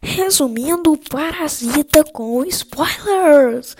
Resumindo, 0.00 0.96
Parasita 0.96 2.04
com 2.04 2.44
spoilers. 2.44 3.76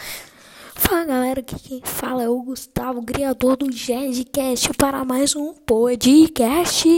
Fala 0.75 1.05
galera, 1.05 1.41
aqui 1.41 1.59
quem 1.59 1.81
fala 1.85 2.25
é 2.25 2.29
o 2.29 2.43
Gustavo, 2.43 3.03
criador 3.05 3.57
do 3.57 3.71
Jazzcast, 3.71 4.75
para 4.75 5.05
mais 5.05 5.37
um 5.37 5.55
podcast. 5.55 6.89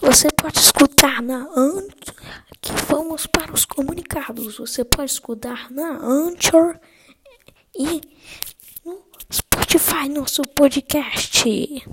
Você 0.00 0.28
pode 0.36 0.58
escutar 0.58 1.20
na 1.22 1.46
Anchor, 1.56 2.14
que 2.60 2.72
vamos 2.88 3.26
para 3.26 3.52
os 3.52 3.64
comunicados. 3.64 4.58
Você 4.58 4.84
pode 4.84 5.10
escutar 5.10 5.70
na 5.70 5.98
Anchor 5.98 6.78
e 7.76 8.00
no 8.84 9.02
Spotify, 9.32 10.08
nosso 10.08 10.42
podcast. 10.54 11.84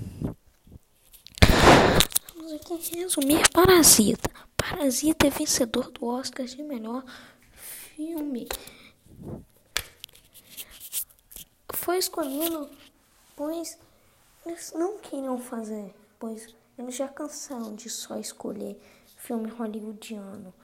Vamos 2.36 2.52
aqui 2.52 2.96
resumir 2.96 3.48
Parasita. 3.50 4.30
Parasita 4.62 5.26
é 5.26 5.30
vencedor 5.30 5.90
do 5.90 6.06
Oscar 6.06 6.46
de 6.46 6.62
melhor 6.62 7.04
filme. 7.96 8.48
Foi 11.74 11.98
escolhido 11.98 12.70
pois 13.34 13.76
eles 14.46 14.72
não 14.72 14.98
queriam 14.98 15.36
fazer, 15.36 15.92
pois 16.16 16.54
eles 16.78 16.94
já 16.94 17.08
cansaram 17.08 17.74
de 17.74 17.90
só 17.90 18.16
escolher 18.18 18.80
filme 19.16 19.50
hollywoodiano. 19.50 20.54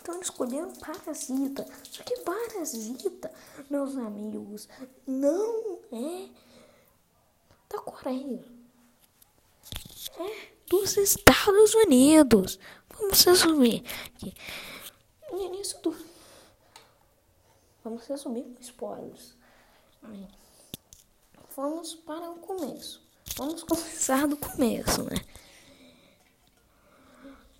Então 0.00 0.14
eles 0.14 0.28
escolheram 0.28 0.72
Parasita. 0.76 1.66
Só 1.90 2.04
que 2.04 2.20
Parasita, 2.20 3.32
meus 3.68 3.96
amigos, 3.96 4.68
não 5.04 5.80
é 5.90 6.28
É 10.18 10.54
dos 10.68 10.96
Estados 10.98 11.74
Unidos. 11.74 12.58
Vamos 12.90 13.24
resumir 13.24 13.82
aqui. 14.06 14.34
No 15.30 15.40
início 15.40 15.80
do. 15.80 15.96
Vamos 17.82 18.06
resumir 18.06 18.42
com 18.42 18.60
spoilers. 18.60 19.34
Vamos 21.56 21.94
para 21.94 22.30
o 22.30 22.36
começo. 22.40 23.02
Vamos 23.36 23.62
começar 23.62 24.26
do 24.28 24.36
começo, 24.36 25.02
né? 25.04 25.16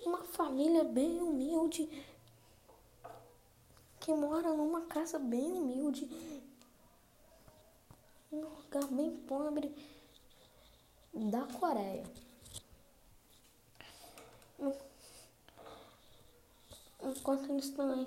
Uma 0.05 0.25
família 0.25 0.85
bem 0.85 1.23
humilde 1.23 1.89
que 4.01 4.13
mora 4.13 4.53
numa 4.53 4.83
casa 4.83 5.19
bem 5.19 5.51
humilde, 5.51 6.07
num 8.31 8.43
lugar 8.43 8.87
bem 8.89 9.11
pobre 9.27 9.75
da 11.15 11.47
Coreia. 11.59 12.05
Enquanto 17.03 17.51
eles 17.51 17.67
estão 17.67 18.07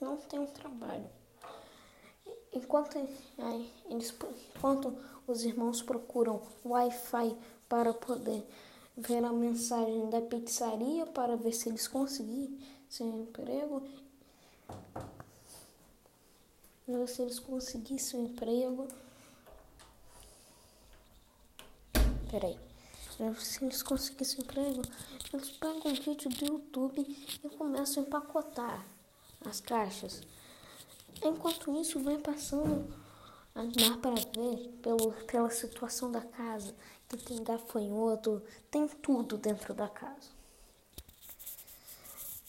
não 0.00 0.16
tem 0.16 0.38
um 0.38 0.46
trabalho. 0.46 1.06
Enquanto, 2.52 2.96
aí, 3.38 3.70
eles, 3.88 4.14
enquanto 4.56 4.96
os 5.26 5.44
irmãos 5.44 5.82
procuram 5.82 6.42
Wi-Fi 6.64 7.36
para 7.68 7.92
poder 7.92 8.44
ver 8.96 9.24
a 9.24 9.32
mensagem 9.32 10.08
da 10.10 10.20
pizzaria 10.20 11.06
para 11.06 11.36
ver 11.36 11.52
se 11.52 11.68
eles 11.68 11.86
conseguirem 11.86 12.58
seu 12.88 13.06
emprego, 13.06 13.82
ver 16.88 17.06
se 17.06 17.22
eles 17.22 17.38
conseguissem 17.38 18.20
um 18.20 18.24
emprego. 18.24 18.88
Peraí. 22.30 22.56
Se 23.38 23.64
eles 23.64 23.82
conseguissem 23.82 24.40
emprego, 24.40 24.82
eles 25.32 25.50
pegam 25.50 25.82
um 25.84 25.94
vídeo 25.94 26.30
do 26.30 26.44
YouTube 26.44 27.00
e 27.44 27.48
começam 27.50 28.02
a 28.02 28.06
empacotar 28.06 28.86
as 29.44 29.60
caixas. 29.60 30.22
Enquanto 31.22 31.78
isso, 31.80 31.98
vai 32.00 32.16
passando 32.18 32.88
a 33.54 33.64
dar 33.64 33.98
para 33.98 34.14
ver 34.14 34.68
pelo, 34.80 35.12
pela 35.26 35.50
situação 35.50 36.10
da 36.10 36.22
casa, 36.22 36.74
que 37.08 37.16
tem 37.16 37.42
gafanhoto, 37.42 38.40
tem 38.70 38.86
tudo 38.88 39.36
dentro 39.36 39.74
da 39.74 39.88
casa. 39.88 40.40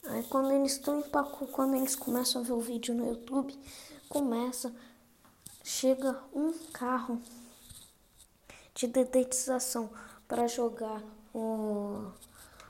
Aí 0.05 0.23
quando 0.23 0.51
eles 0.51 0.73
estão 0.73 0.99
empacotando, 0.99 1.51
quando 1.51 1.75
eles 1.75 1.95
começam 1.95 2.41
a 2.41 2.43
ver 2.43 2.53
o 2.53 2.61
vídeo 2.61 2.93
no 2.93 3.09
YouTube, 3.09 3.57
começa, 4.07 4.73
chega 5.63 6.17
um 6.33 6.53
carro 6.71 7.21
de 8.81 8.87
dedetização 8.87 9.91
para 10.27 10.47
jogar 10.47 11.03
o, 11.35 12.11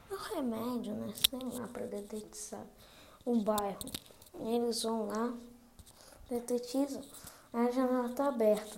o 0.09 0.15
remédio, 0.35 0.93
né? 0.93 1.13
Sei 1.15 1.39
lá, 1.39 1.67
para 1.69 1.85
dedetizar 1.85 2.65
o 3.25 3.35
bairro. 3.37 3.79
Eles 4.41 4.83
vão 4.83 5.07
lá, 5.07 5.33
detetizam, 6.29 7.01
a 7.53 7.71
janela 7.71 8.09
está 8.09 8.27
aberta. 8.27 8.77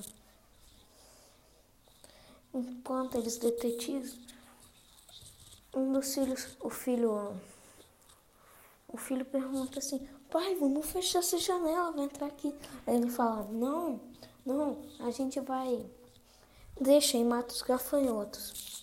Enquanto 2.53 3.17
eles 3.17 3.37
detetizam, 3.37 4.19
um 5.73 5.91
dos 5.91 6.13
filhos, 6.13 6.55
o 6.59 6.69
filho, 6.69 7.35
o 8.87 8.95
filho 8.95 9.25
pergunta 9.25 9.79
assim, 9.79 10.07
pai, 10.29 10.53
vamos 10.53 10.85
fechar 10.85 11.19
essa 11.19 11.39
janela, 11.39 11.93
vai 11.93 12.05
entrar 12.05 12.27
aqui. 12.27 12.53
Aí 12.85 12.95
ele 12.95 13.09
fala, 13.09 13.43
não, 13.51 13.99
não, 14.45 14.83
a 14.99 15.09
gente 15.09 15.39
vai, 15.39 15.83
deixa 16.79 17.17
e 17.17 17.23
mata 17.23 17.53
os 17.53 17.61
gafanhotos. 17.61 18.73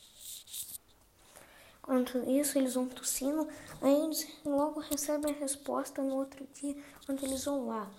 Enquanto 1.82 2.18
isso, 2.30 2.56
eles 2.56 2.74
vão 2.74 2.86
tossindo, 2.86 3.48
aí 3.82 4.04
eles 4.04 4.26
logo 4.44 4.78
recebem 4.78 5.34
a 5.34 5.38
resposta 5.38 6.00
no 6.00 6.14
outro 6.14 6.46
dia, 6.54 6.76
quando 7.04 7.24
eles 7.24 7.44
vão 7.44 7.66
lá. 7.66 7.90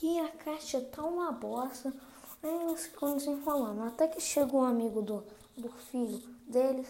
E 0.00 0.20
a 0.20 0.28
caixa 0.28 0.80
tá 0.80 1.02
uma 1.02 1.32
bosta, 1.32 1.92
aí 2.42 2.62
eles 2.62 2.86
ficam 2.86 3.16
desenrolando. 3.16 3.82
Até 3.82 4.06
que 4.06 4.20
chega 4.20 4.54
um 4.54 4.62
amigo 4.62 5.02
do, 5.02 5.24
do 5.56 5.68
filho 5.70 6.18
deles, 6.46 6.86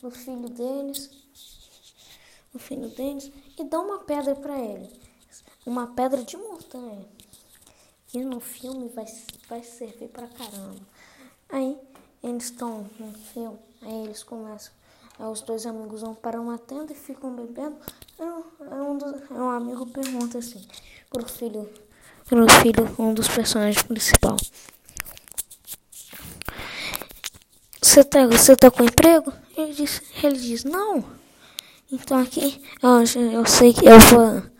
do 0.00 0.10
filho 0.10 0.48
deles, 0.48 1.10
o 2.52 2.58
filho 2.58 2.88
deles, 2.88 3.30
e 3.58 3.62
dá 3.62 3.78
uma 3.78 4.00
pedra 4.00 4.34
para 4.34 4.58
ele. 4.58 4.90
Uma 5.64 5.86
pedra 5.88 6.24
de 6.24 6.36
montanha. 6.36 7.15
Que 8.08 8.24
no 8.24 8.40
filme 8.40 8.88
vai, 8.88 9.06
vai 9.48 9.62
servir 9.62 10.08
pra 10.08 10.26
caramba. 10.28 10.80
Aí 11.48 11.78
eles 12.22 12.44
estão 12.44 12.88
no 12.98 13.12
filme, 13.12 13.58
aí 13.82 14.04
eles 14.04 14.22
começam. 14.22 14.72
Aí 15.18 15.26
os 15.26 15.40
dois 15.40 15.66
amigos 15.66 16.02
vão 16.02 16.14
para 16.14 16.40
uma 16.40 16.58
tenda 16.58 16.92
e 16.92 16.96
ficam 16.96 17.34
bebendo. 17.34 17.76
Aí 18.18 18.80
um, 18.80 18.98
dos, 18.98 19.12
aí 19.30 19.38
um 19.38 19.50
amigo 19.50 19.86
pergunta 19.86 20.38
assim 20.38 20.66
pro 21.10 21.26
filho, 21.28 21.68
pro 22.26 22.46
filho, 22.60 22.94
um 22.98 23.14
dos 23.14 23.28
personagens 23.28 23.82
principal. 23.82 24.36
Você 27.80 28.04
tá, 28.04 28.26
você 28.26 28.56
tá 28.56 28.70
com 28.70 28.84
emprego? 28.84 29.32
Ele 29.56 29.72
diz, 29.72 30.02
ele 30.22 30.36
diz, 30.36 30.64
não. 30.64 31.04
Então 31.90 32.18
aqui, 32.18 32.62
eu, 32.82 33.30
eu 33.30 33.46
sei 33.46 33.72
que 33.72 33.86
eu 33.86 33.98
vou. 33.98 34.55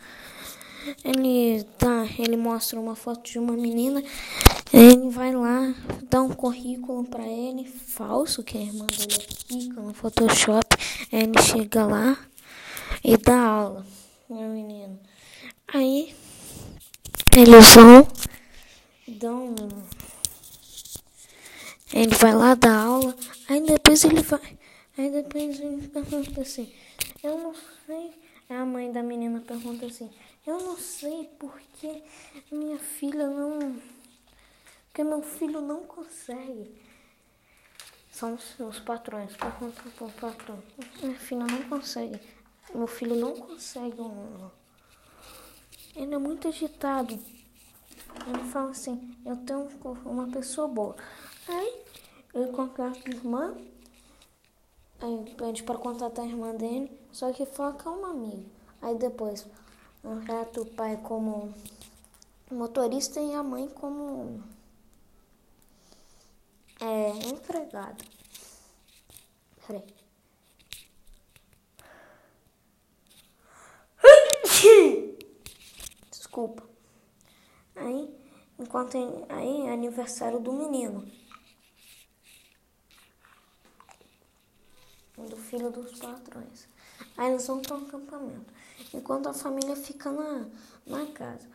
Ele 1.05 1.65
tá, 1.79 2.07
ele 2.19 2.37
mostra 2.37 2.79
uma 2.79 2.95
foto 2.95 3.31
de 3.31 3.39
uma 3.39 3.53
menina 3.53 4.03
ele 4.73 5.09
vai 5.11 5.33
lá, 5.33 5.75
dá 6.11 6.21
um 6.21 6.35
currículo 6.35 7.05
para 7.05 7.27
ele, 7.27 7.65
falso, 7.65 8.43
que 8.43 8.59
a 8.59 8.61
irmã 8.61 8.85
dele 8.87 9.27
fica 9.49 9.81
no 9.81 9.95
Photoshop. 9.95 10.77
Ele 11.13 11.41
chega 11.41 11.87
lá 11.87 12.19
e 13.03 13.17
dá 13.17 13.39
aula, 13.39 13.87
meu 14.29 14.49
menino. 14.49 14.99
Aí 15.69 16.15
eles 17.35 17.75
vão, 17.75 18.07
dão. 19.07 19.55
Ele 21.93 22.15
vai 22.15 22.35
lá 22.35 22.55
dar 22.55 22.77
aula, 22.77 23.17
aí 23.49 23.61
depois 23.63 24.05
ele 24.05 24.21
vai. 24.21 24.59
Aí 24.99 25.11
depois 25.11 25.61
ele 25.61 25.89
pergunta 25.89 26.41
assim, 26.41 26.73
eu 27.23 27.39
não 27.39 27.55
sei. 27.87 28.13
A 28.49 28.65
mãe 28.65 28.93
da 28.93 29.03
menina 29.03 29.41
pergunta 29.41 29.87
assim, 29.87 30.11
eu 30.47 30.59
não 30.61 30.77
sei 30.77 31.29
porque 31.39 32.03
minha 32.51 32.79
filha 32.79 33.29
não 33.29 33.77
porque 34.97 35.05
meu 35.05 35.21
filho 35.21 35.61
não 35.61 35.85
consegue. 35.85 36.75
São 38.11 38.33
os, 38.33 38.59
os 38.59 38.81
patrões. 38.81 39.37
Pergunta 39.37 39.83
pro 39.95 40.09
patrão. 40.13 40.59
Minha 41.03 41.19
filha 41.19 41.45
não 41.45 41.63
consegue. 41.69 42.19
Meu 42.75 42.87
filho 42.87 43.15
não 43.15 43.35
consegue. 43.37 43.99
Ele 45.95 46.15
é 46.15 46.17
muito 46.17 46.49
agitado. 46.49 47.13
Ele 47.13 48.51
fala 48.51 48.71
assim, 48.71 49.15
eu 49.27 49.37
tenho 49.37 49.69
uma 50.07 50.29
pessoa 50.29 50.67
boa. 50.67 50.97
Aí 51.47 51.85
ele 52.33 52.51
contrata 52.53 52.99
a 53.05 53.11
irmã. 53.11 53.55
Aí 54.99 55.35
pede 55.37 55.63
para 55.63 55.77
contratar 55.77 56.25
a 56.25 56.29
irmã 56.29 56.55
dele. 56.55 56.91
Só 57.13 57.31
que 57.35 57.45
fala 57.45 57.75
que 57.75 57.87
é 57.87 57.91
uma 57.91 58.13
amiga. 58.13 58.47
Aí 58.81 58.95
depois 58.95 59.47
contrata 60.07 60.61
o 60.61 60.67
pai 60.67 60.97
como 60.99 61.53
motorista 62.49 63.21
e 63.21 63.35
a 63.35 63.43
mãe 63.43 63.69
como 63.69 64.41
é, 66.81 67.09
empregada. 67.29 68.05
Peraí. 69.67 69.83
Desculpa. 76.09 76.63
Aí, 77.75 78.17
enquanto 78.61 78.97
aí 79.29 79.67
é 79.67 79.73
aniversário 79.73 80.39
do 80.39 80.53
menino. 80.53 81.05
Do 85.17 85.37
filho 85.37 85.73
dos 85.73 85.99
patrões. 85.99 86.69
Aí 87.17 87.31
eles 87.31 87.47
vão 87.47 87.61
para 87.61 87.77
um 87.77 87.87
acampamento. 87.87 88.53
Enquanto 88.93 89.29
a 89.29 89.35
família 89.35 89.75
fica 89.77 90.11
na, 90.11 90.47
na 90.87 91.07
casa. 91.13 91.49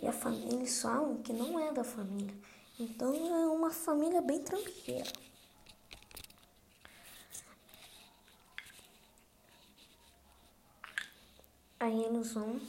E 0.00 0.06
a 0.06 0.12
família, 0.12 0.54
eles 0.54 0.80
falam 0.80 1.22
que 1.22 1.32
não 1.32 1.58
é 1.58 1.72
da 1.72 1.84
família. 1.84 2.34
Então 2.78 3.14
é 3.14 3.46
uma 3.46 3.70
família 3.70 4.20
bem 4.20 4.42
tranquila. 4.42 5.12
Aí 11.78 12.04
eles 12.04 12.32
vão. 12.32 12.60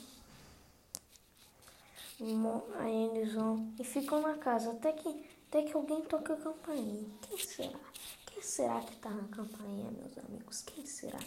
Aí 2.79 3.09
eles 3.09 3.33
vão 3.33 3.73
e 3.79 3.83
ficam 3.83 4.21
na 4.21 4.37
casa 4.37 4.71
até 4.71 4.91
que, 4.93 5.25
até 5.47 5.63
que 5.63 5.73
alguém 5.73 6.01
toca 6.03 6.33
a 6.33 6.37
campainha. 6.37 7.05
Quem 7.21 7.37
será? 7.37 7.79
Quem 8.25 8.41
será 8.41 8.81
que 8.81 8.95
tá 8.97 9.09
na 9.09 9.27
campainha, 9.27 9.91
meus 9.91 10.17
amigos? 10.17 10.61
Quem 10.61 10.85
será? 10.85 11.19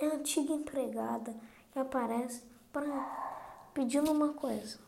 É 0.00 0.06
a 0.06 0.14
antiga 0.14 0.54
empregada 0.54 1.34
que 1.72 1.78
aparece 1.78 2.42
para 2.72 2.86
pedindo 3.74 4.10
uma 4.10 4.32
coisa. 4.32 4.78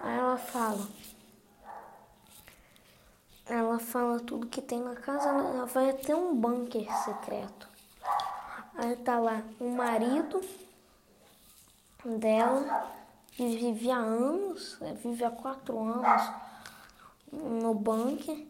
Aí 0.00 0.16
ela 0.16 0.38
fala. 0.38 0.86
Ela 3.46 3.78
fala 3.80 4.20
tudo 4.20 4.46
que 4.46 4.62
tem 4.62 4.80
na 4.80 4.94
casa, 4.94 5.28
ela 5.28 5.66
vai 5.66 5.90
até 5.90 6.14
um 6.14 6.34
bunker 6.34 6.86
secreto. 7.04 7.68
Aí 8.76 8.96
tá 8.96 9.18
lá 9.18 9.42
o 9.60 9.68
marido 9.70 10.40
dela, 12.04 12.90
que 13.32 13.56
vive 13.56 13.90
há 13.90 13.96
anos, 13.96 14.80
é, 14.80 14.92
vive 14.94 15.24
há 15.24 15.30
quatro 15.30 15.78
anos 15.78 16.30
no 17.32 17.74
bunker, 17.74 18.46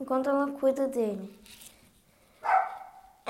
enquanto 0.00 0.30
ela 0.30 0.50
cuida 0.52 0.86
dele. 0.86 1.38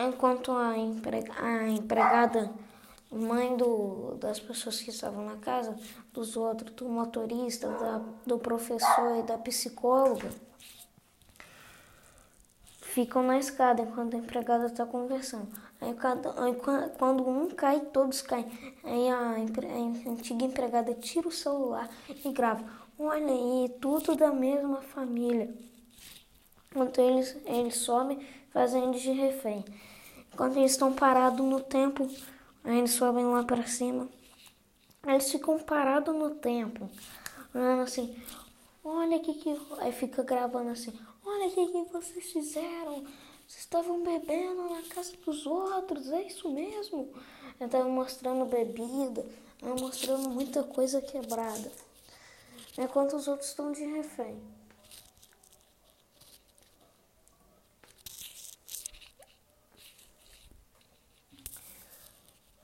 Enquanto 0.02 0.52
a, 0.52 0.78
emprega, 0.78 1.32
a 1.36 1.68
empregada, 1.68 2.50
mãe 3.10 3.56
do, 3.56 4.16
das 4.20 4.40
pessoas 4.40 4.80
que 4.80 4.90
estavam 4.90 5.24
na 5.24 5.36
casa, 5.36 5.76
dos 6.12 6.36
outros, 6.36 6.72
do 6.74 6.88
motorista, 6.88 7.68
da, 7.68 8.00
do 8.26 8.38
professor 8.38 9.18
e 9.18 9.22
da 9.22 9.36
psicóloga, 9.36 10.30
ficam 12.80 13.22
na 13.22 13.38
escada 13.38 13.82
enquanto 13.82 14.14
a 14.14 14.18
empregada 14.18 14.66
está 14.66 14.86
conversando. 14.86 15.48
Aí, 15.80 15.94
cada, 15.94 16.32
quando 16.98 17.26
um 17.28 17.48
cai, 17.48 17.80
todos 17.80 18.20
caem. 18.22 18.46
Aí 18.84 19.08
a, 19.08 19.18
a, 19.18 20.10
antiga 20.10 20.44
empregada 20.44 20.94
tira 20.94 21.28
o 21.28 21.32
celular 21.32 21.88
e 22.08 22.32
grava. 22.32 22.64
Olha 22.98 23.32
aí, 23.32 23.68
tudo 23.80 24.14
da 24.14 24.30
mesma 24.30 24.82
família. 24.82 25.52
Enquanto 26.70 27.00
eles, 27.00 27.36
eles 27.46 27.76
sobem, 27.76 28.20
fazendo 28.50 28.98
de 28.98 29.10
refém. 29.10 29.64
Enquanto 30.40 30.56
eles 30.56 30.72
estão 30.72 30.90
parados 30.90 31.44
no 31.44 31.60
tempo, 31.60 32.08
aí 32.64 32.78
eles 32.78 32.92
sobem 32.92 33.26
lá 33.26 33.44
para 33.44 33.66
cima. 33.66 34.08
Eles 35.06 35.30
ficam 35.30 35.58
parados 35.58 36.16
no 36.16 36.30
tempo, 36.30 36.88
olhando 37.54 37.82
assim. 37.82 38.16
Olha 38.82 39.18
o 39.18 39.20
que 39.20 39.34
que. 39.34 39.60
Aí 39.80 39.92
fica 39.92 40.22
gravando 40.22 40.70
assim. 40.70 40.98
Olha 41.26 41.46
o 41.46 41.50
que, 41.50 41.66
que 41.66 41.92
vocês 41.92 42.32
fizeram. 42.32 43.04
Vocês 43.46 43.58
estavam 43.58 44.02
bebendo 44.02 44.62
na 44.70 44.80
casa 44.84 45.12
dos 45.26 45.44
outros, 45.44 46.10
é 46.10 46.22
isso 46.22 46.48
mesmo? 46.48 47.12
Eu 47.60 47.66
estava 47.66 47.86
mostrando 47.86 48.46
bebida, 48.46 49.22
mostrando 49.78 50.30
muita 50.30 50.62
coisa 50.62 51.02
quebrada. 51.02 51.70
Enquanto 52.78 53.14
os 53.14 53.28
outros 53.28 53.50
estão 53.50 53.72
de 53.72 53.84
refém. 53.84 54.40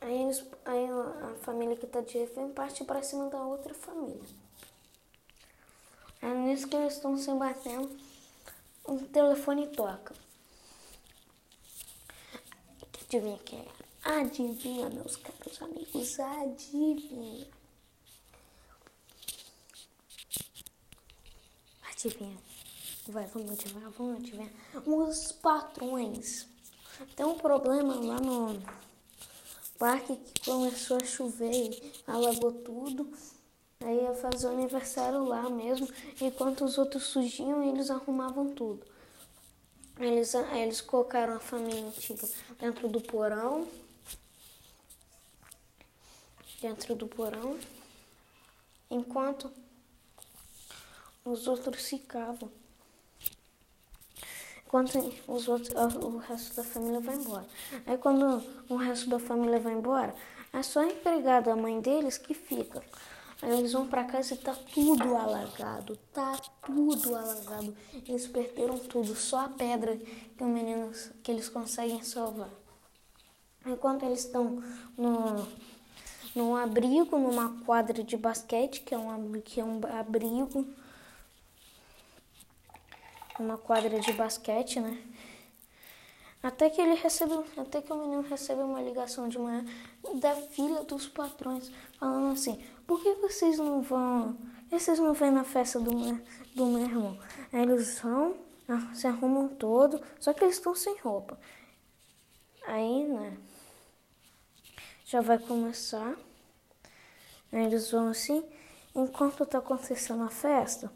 Aí, 0.06 0.22
eles, 0.22 0.44
aí 0.64 0.86
a 0.88 1.34
família 1.42 1.76
que 1.76 1.84
está 1.84 2.00
de 2.00 2.16
refém 2.16 2.48
parte 2.52 2.84
para 2.84 3.02
cima 3.02 3.28
da 3.28 3.42
outra 3.42 3.74
família. 3.74 4.22
É 6.22 6.32
nisso 6.32 6.68
que 6.68 6.76
eles 6.76 6.94
estão 6.94 7.18
se 7.18 7.28
batendo 7.34 7.90
o 8.84 9.00
telefone 9.08 9.66
toca. 9.66 10.14
Adivinha 13.02 13.36
quem 13.38 13.58
é? 13.58 13.68
Adivinha, 14.04 14.88
meus 14.90 15.16
caros 15.16 15.60
amigos, 15.60 16.20
adivinha. 16.20 17.48
Adivinha. 21.90 22.38
Vai, 23.08 23.26
vamos 23.26 23.50
adivinhar, 23.50 23.90
vamos 23.90 24.18
adivinhar. 24.18 24.52
Os 24.86 25.32
patrões. 25.32 26.46
Tem 27.16 27.26
um 27.26 27.36
problema 27.36 27.96
lá 27.96 28.20
no 28.20 28.85
parque 29.78 30.16
que 30.16 30.50
começou 30.50 30.96
a 30.96 31.04
chover, 31.04 31.92
alagou 32.06 32.52
tudo. 32.52 33.10
Aí 33.80 34.02
ia 34.02 34.14
fazer 34.14 34.46
o 34.46 34.50
aniversário 34.50 35.24
lá 35.24 35.48
mesmo, 35.50 35.88
enquanto 36.20 36.64
os 36.64 36.78
outros 36.78 37.04
surgiam 37.04 37.62
eles 37.62 37.90
arrumavam 37.90 38.54
tudo. 38.54 38.86
Eles, 39.98 40.34
eles 40.34 40.80
colocaram 40.80 41.36
a 41.36 41.40
família 41.40 41.86
antiga 41.86 42.28
dentro 42.58 42.88
do 42.88 43.00
porão. 43.00 43.66
Dentro 46.60 46.94
do 46.94 47.06
porão. 47.06 47.58
Enquanto 48.90 49.50
os 51.24 51.46
outros 51.46 51.88
ficavam. 51.88 52.50
Enquanto 54.66 54.98
os 55.28 55.48
outros, 55.48 55.72
o 55.96 56.18
resto 56.18 56.56
da 56.56 56.64
família 56.64 57.00
vai 57.00 57.14
embora. 57.14 57.46
Aí 57.86 57.96
quando 57.96 58.42
o 58.68 58.76
resto 58.76 59.08
da 59.08 59.18
família 59.18 59.60
vai 59.60 59.74
embora, 59.74 60.14
é 60.52 60.62
só 60.62 60.80
a 60.80 60.86
empregada, 60.86 61.52
a 61.52 61.56
mãe 61.56 61.80
deles, 61.80 62.18
que 62.18 62.34
fica. 62.34 62.82
Aí 63.42 63.58
eles 63.58 63.72
vão 63.72 63.86
para 63.86 64.04
casa 64.04 64.34
e 64.34 64.38
tá 64.38 64.54
tudo 64.74 65.14
alagado, 65.14 65.96
tá 66.12 66.36
tudo 66.64 67.14
alagado. 67.14 67.76
Eles 68.08 68.26
perderam 68.26 68.78
tudo, 68.78 69.14
só 69.14 69.40
a 69.44 69.48
pedra 69.48 69.96
que 69.96 70.42
o 70.42 70.46
menino 70.46 70.90
que 71.22 71.30
eles 71.30 71.48
conseguem 71.48 72.02
salvar. 72.02 72.50
Enquanto 73.64 74.04
eles 74.04 74.20
estão 74.24 74.62
no 74.96 75.46
num 76.36 76.54
abrigo, 76.54 77.18
numa 77.18 77.64
quadra 77.64 78.02
de 78.04 78.14
basquete, 78.14 78.82
que 78.82 78.94
é 78.94 78.98
um, 78.98 79.40
que 79.40 79.58
é 79.58 79.64
um 79.64 79.80
abrigo, 79.98 80.66
uma 83.38 83.58
quadra 83.58 84.00
de 84.00 84.12
basquete, 84.12 84.80
né? 84.80 85.02
Até 86.42 86.70
que 86.70 86.80
ele 86.80 86.94
recebe, 86.94 87.32
até 87.56 87.82
que 87.82 87.92
o 87.92 87.96
menino 87.96 88.22
recebe 88.22 88.62
uma 88.62 88.80
ligação 88.80 89.28
de 89.28 89.38
manhã 89.38 89.64
da 90.20 90.34
filha 90.34 90.84
dos 90.84 91.08
patrões, 91.08 91.72
falando 91.98 92.32
assim: 92.32 92.62
por 92.86 93.02
que 93.02 93.14
vocês 93.14 93.58
não 93.58 93.82
vão? 93.82 94.36
Vocês 94.70 94.98
não 94.98 95.12
vêm 95.12 95.30
na 95.30 95.44
festa 95.44 95.80
do 95.80 95.96
meu, 95.96 96.20
do 96.54 96.66
meu 96.66 96.82
irmão? 96.82 97.18
Aí 97.52 97.62
eles 97.62 97.98
vão, 98.00 98.36
ah, 98.68 98.94
se 98.94 99.06
arrumam 99.06 99.48
todo, 99.48 100.00
só 100.20 100.32
que 100.32 100.44
eles 100.44 100.56
estão 100.56 100.74
sem 100.74 100.96
roupa. 100.98 101.38
Aí, 102.66 103.04
né? 103.04 103.36
Já 105.04 105.20
vai 105.20 105.38
começar. 105.38 106.16
Aí 107.52 107.64
eles 107.64 107.90
vão 107.90 108.08
assim. 108.08 108.44
Enquanto 108.94 109.44
tá 109.46 109.58
acontecendo 109.58 110.22
a 110.22 110.30
festa, 110.30 110.92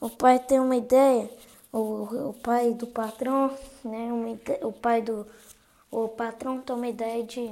o 0.00 0.10
pai 0.10 0.38
tem 0.38 0.60
uma 0.60 0.76
ideia 0.76 1.30
o, 1.72 2.28
o 2.30 2.34
pai 2.34 2.72
do 2.72 2.86
patrão, 2.86 3.56
né? 3.84 4.12
Uma, 4.12 4.38
o 4.66 4.72
pai 4.72 5.02
do 5.02 5.26
o 5.90 6.08
patrão 6.08 6.60
tem 6.60 6.76
uma 6.76 6.88
ideia 6.88 7.24
de, 7.24 7.50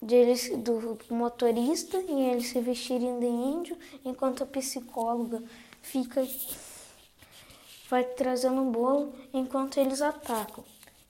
de 0.00 0.14
eles, 0.14 0.50
do 0.58 0.98
motorista 1.10 1.96
e 1.96 2.20
eles 2.20 2.48
se 2.48 2.60
vestirem 2.60 3.18
de 3.18 3.26
índio, 3.26 3.78
enquanto 4.04 4.42
a 4.42 4.46
psicóloga 4.46 5.42
fica 5.80 6.26
vai 7.88 8.04
trazendo 8.04 8.60
um 8.60 8.70
bolo 8.70 9.14
enquanto 9.32 9.78
eles 9.78 10.02
atacam. 10.02 10.62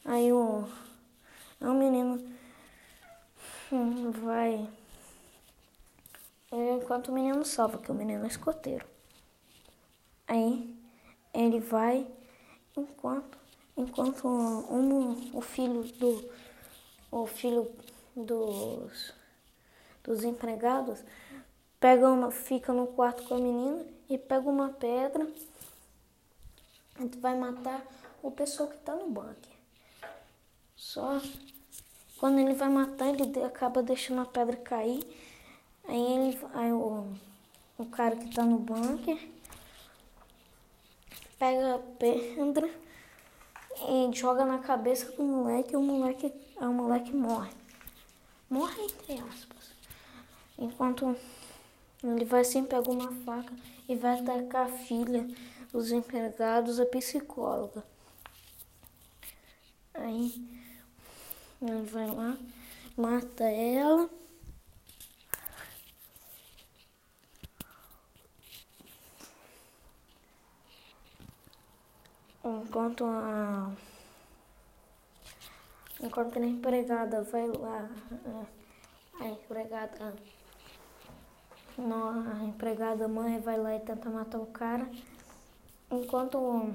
Aí 0.04 0.32
o, 0.32 0.64
o 1.60 1.74
menino 1.74 2.24
hum, 3.72 4.12
vai 4.12 4.68
enquanto 6.52 7.08
o 7.08 7.12
menino 7.12 7.44
salva, 7.44 7.78
que 7.78 7.90
o 7.90 7.94
menino 7.94 8.24
é 8.24 8.28
escoteiro. 8.28 8.86
Aí 10.28 10.76
ele 11.32 11.58
vai 11.58 12.06
enquanto 12.76 13.38
enquanto 13.76 14.28
um, 14.28 15.30
o 15.32 15.40
filho 15.40 15.82
do 15.94 16.30
o 17.10 17.26
filho 17.26 17.70
dos 18.14 19.14
dos 20.04 20.24
empregados 20.24 21.02
pega 21.80 22.08
uma, 22.10 22.30
fica 22.30 22.72
no 22.72 22.88
quarto 22.88 23.22
com 23.24 23.34
a 23.34 23.38
menina 23.38 23.86
e 24.10 24.18
pega 24.18 24.48
uma 24.48 24.68
pedra 24.68 25.26
e 27.00 27.18
vai 27.18 27.36
matar 27.36 27.82
o 28.22 28.30
pessoal 28.30 28.68
que 28.68 28.78
tá 28.78 28.94
no 28.94 29.08
bunker. 29.08 29.52
Só 30.76 31.20
quando 32.18 32.40
ele 32.40 32.54
vai 32.54 32.68
matar, 32.68 33.08
ele 33.08 33.44
acaba 33.44 33.82
deixando 33.82 34.20
a 34.20 34.26
pedra 34.26 34.56
cair. 34.56 35.04
Aí 35.86 36.00
ele 36.00 36.38
aí 36.52 36.72
o, 36.72 37.06
o 37.78 37.86
cara 37.86 38.16
que 38.16 38.34
tá 38.34 38.44
no 38.44 38.58
bunker 38.58 39.37
pega 41.38 41.76
a 41.76 41.78
pedra 41.78 42.68
e 43.88 44.10
joga 44.12 44.44
na 44.44 44.58
cabeça 44.58 45.12
do 45.12 45.22
moleque 45.22 45.74
e 45.74 45.76
o 45.76 45.82
moleque, 45.82 46.32
o 46.56 46.66
moleque 46.66 47.14
morre. 47.14 47.52
Morre 48.50 48.82
entre 48.82 49.14
aspas. 49.14 49.72
Enquanto 50.58 51.16
ele 52.02 52.24
vai 52.24 52.40
assim, 52.40 52.64
pega 52.64 52.90
uma 52.90 53.12
faca 53.24 53.52
e 53.88 53.94
vai 53.94 54.18
atacar 54.20 54.66
a 54.66 54.78
filha, 54.78 55.26
os 55.72 55.92
empregados, 55.92 56.80
a 56.80 56.86
psicóloga. 56.86 57.84
Aí 59.94 60.32
ele 61.62 61.82
vai 61.82 62.06
lá, 62.06 62.36
mata 62.96 63.44
ela. 63.44 64.08
Enquanto 72.48 73.04
a 73.04 73.70
enquanto 76.00 76.38
a 76.38 76.46
empregada 76.46 77.22
vai 77.22 77.46
lá, 77.48 77.90
a 79.20 79.26
empregada 79.26 80.14
a 81.78 82.44
empregada 82.44 83.06
mãe 83.06 83.38
vai 83.38 83.58
lá 83.58 83.76
e 83.76 83.80
tenta 83.80 84.08
matar 84.10 84.38
o 84.38 84.46
cara, 84.46 84.90
enquanto 85.90 86.38
o, 86.38 86.74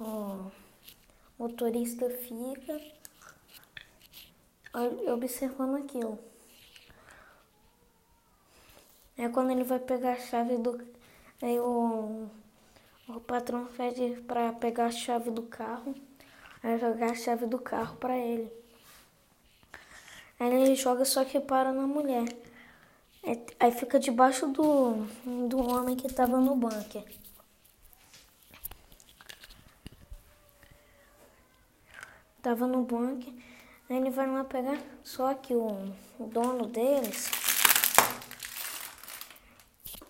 o 0.00 0.52
motorista 1.38 2.08
fica 2.10 2.80
observando 5.12 5.76
aquilo. 5.76 6.18
É 9.16 9.28
quando 9.28 9.52
ele 9.52 9.62
vai 9.62 9.78
pegar 9.78 10.14
a 10.14 10.18
chave 10.18 10.58
do. 10.58 10.76
Aí 11.40 11.60
o, 11.60 12.28
o 13.08 13.20
patrão 13.20 13.66
pede 13.66 14.20
para 14.22 14.52
pegar 14.52 14.86
a 14.86 14.90
chave 14.90 15.30
do 15.30 15.42
carro. 15.42 15.94
Aí 16.62 16.78
jogar 16.78 17.10
a 17.10 17.14
chave 17.14 17.46
do 17.46 17.58
carro 17.58 17.96
para 17.96 18.16
ele. 18.16 18.50
Aí 20.40 20.52
ele 20.52 20.74
joga 20.74 21.04
só 21.04 21.24
que 21.24 21.38
para 21.38 21.72
na 21.72 21.86
mulher. 21.86 22.24
Aí 23.60 23.72
fica 23.72 23.98
debaixo 23.98 24.46
do, 24.48 25.06
do 25.48 25.58
homem 25.58 25.96
que 25.96 26.06
estava 26.06 26.38
no 26.38 26.56
bunker. 26.56 27.04
Tava 32.42 32.66
no 32.66 32.82
bunker. 32.82 33.32
Aí 33.88 33.96
ele 33.96 34.10
vai 34.10 34.30
lá 34.30 34.44
pegar. 34.44 34.78
Só 35.02 35.32
que 35.34 35.54
o, 35.54 35.94
o 36.18 36.26
dono 36.26 36.66
deles 36.66 37.30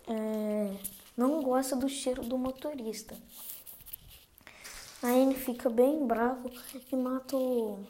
é, 0.07 0.75
não 1.15 1.41
gosta 1.41 1.75
do 1.75 1.87
cheiro 1.87 2.23
do 2.23 2.37
motorista. 2.37 3.15
Aí 5.01 5.21
ele 5.21 5.35
fica 5.35 5.69
bem 5.69 6.05
bravo 6.05 6.51
e 6.91 6.95
mata 6.95 7.35
o, 7.35 7.85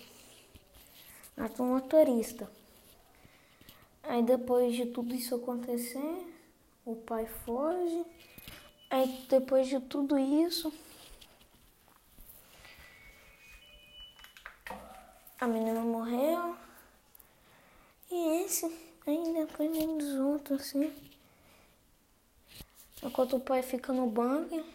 mata 1.36 1.63
o 1.63 1.65
motorista. 1.65 2.50
Aí 4.03 4.22
depois 4.22 4.75
de 4.75 4.88
tudo 4.88 5.15
isso 5.15 5.36
acontecer, 5.36 6.36
o 6.86 6.96
pai 6.96 7.25
foge. 7.25 8.05
Aí 8.89 9.25
depois 9.29 9.67
de 9.67 9.79
tudo 9.79 10.17
isso, 10.17 10.72
a 15.39 15.48
menina 15.48 15.82
morreu. 15.82 16.55
E 18.12 18.44
esse, 18.44 18.65
aí 19.08 19.34
depois 19.34 19.75
eles 19.75 20.20
outros 20.20 20.62
assim. 20.62 21.14
Enquanto 23.05 23.35
o 23.35 23.39
pai 23.39 23.62
fica 23.62 23.93
no 23.93 24.07
banco. 24.07 24.65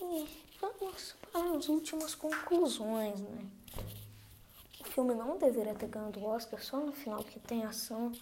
E 0.00 0.26
vamos 0.58 1.14
para 1.30 1.56
as 1.58 1.68
últimas 1.68 2.14
conclusões, 2.14 3.20
né? 3.20 3.46
O 4.80 4.84
filme 4.84 5.14
não 5.14 5.36
deveria 5.36 5.74
ter 5.74 5.88
ganhado 5.88 6.18
o 6.18 6.24
Oscar, 6.24 6.62
só 6.62 6.78
no 6.78 6.92
final 6.92 7.22
que 7.22 7.38
tem 7.38 7.64
ação. 7.64 8.12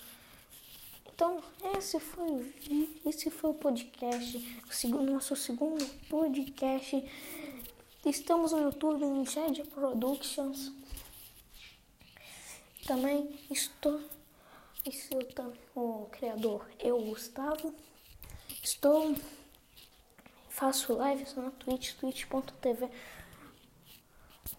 Então, 1.07 1.41
esse 1.77 2.01
foi, 2.01 2.53
esse 3.07 3.31
foi 3.31 3.51
o 3.51 3.55
podcast, 3.55 4.61
o 4.87 5.03
nosso 5.03 5.37
segundo 5.37 5.87
podcast. 6.09 7.05
Estamos 8.05 8.51
no 8.51 8.63
YouTube 8.63 9.05
em 9.05 9.25
Jed 9.25 9.63
Productions. 9.67 10.73
Também 12.85 13.39
estou, 13.49 14.01
estou 14.85 15.53
o 15.77 16.09
criador, 16.11 16.69
eu, 16.81 17.01
Gustavo. 17.01 17.73
Estou, 18.65 19.15
faço 20.49 20.97
lives 21.05 21.35
na 21.35 21.51
Twitch, 21.51 21.97
twitch.tv 21.97 22.89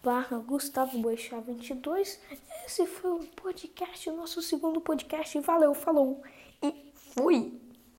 barra 0.00 0.38
Gustavo 0.38 0.96
Boixá 1.00 1.40
22. 1.40 2.20
Esse 2.64 2.86
foi 2.86 3.10
o 3.10 3.26
podcast, 3.26 4.08
o 4.08 4.16
nosso 4.16 4.40
segundo 4.40 4.80
podcast. 4.80 5.40
Valeu, 5.40 5.74
falou 5.74 6.22
e 6.62 6.92
fui! 6.94 7.65